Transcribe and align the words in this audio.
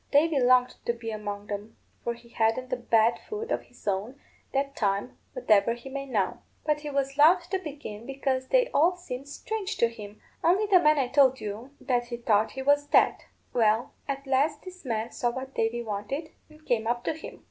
Davy 0.11 0.39
longed 0.39 0.77
to 0.87 0.93
be 0.93 1.11
among 1.11 1.51
'em 1.51 1.77
(for 2.03 2.15
he 2.15 2.29
hadn't 2.29 2.73
a 2.73 2.75
bad 2.75 3.19
foot 3.29 3.51
of 3.51 3.61
his 3.65 3.87
own, 3.87 4.19
that 4.51 4.75
time, 4.75 5.15
whatever 5.33 5.73
he 5.75 5.89
may 5.89 6.07
now); 6.07 6.41
but 6.65 6.79
he 6.79 6.89
was 6.89 7.19
loth 7.19 7.47
to 7.51 7.59
begin, 7.59 8.07
because 8.07 8.47
they 8.47 8.67
all 8.69 8.95
seemed 8.95 9.27
strange 9.29 9.77
to 9.77 9.89
him, 9.89 10.19
only 10.43 10.65
the 10.65 10.79
man 10.79 10.97
I 10.97 11.07
told 11.07 11.39
you 11.39 11.69
that 11.79 12.05
he 12.05 12.17
thought 12.17 12.53
was 12.65 12.87
dead. 12.87 13.25
Well, 13.53 13.93
at 14.07 14.25
last 14.25 14.63
this 14.63 14.83
man 14.85 15.11
saw 15.11 15.29
what 15.29 15.53
Davy 15.53 15.83
wanted, 15.83 16.31
and 16.49 16.65
came 16.65 16.87
up 16.87 17.03
to 17.03 17.13
him. 17.13 17.39